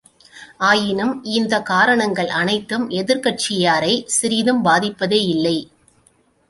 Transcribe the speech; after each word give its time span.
ஆயினும் 0.57 1.23
இந்தக் 1.23 1.65
காரணங்கள் 1.65 2.27
அனைத்தும் 2.27 2.89
எதிர்க் 2.89 3.23
கட்சியாரைச் 3.23 4.03
சிறிதும் 4.05 4.65
பாதிப்பதே 4.65 5.19
யில்லை. 5.21 5.57